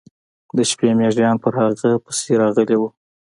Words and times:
د 0.55 0.57
شپې 0.69 0.89
میږیان 0.99 1.35
پر 1.43 1.53
هغه 1.59 1.89
پسې 2.03 2.31
راغلي 2.41 2.75
و. 2.79 2.83